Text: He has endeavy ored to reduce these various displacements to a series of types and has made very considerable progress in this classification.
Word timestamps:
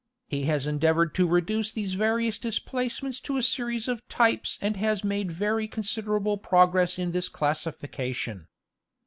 He 0.27 0.45
has 0.45 0.65
endeavy 0.65 0.97
ored 0.97 1.13
to 1.13 1.27
reduce 1.27 1.71
these 1.71 1.93
various 1.93 2.39
displacements 2.39 3.19
to 3.19 3.37
a 3.37 3.43
series 3.43 3.87
of 3.87 4.01
types 4.09 4.57
and 4.59 4.75
has 4.77 5.03
made 5.03 5.31
very 5.31 5.67
considerable 5.67 6.39
progress 6.39 6.97
in 6.97 7.11
this 7.11 7.29
classification. 7.29 8.47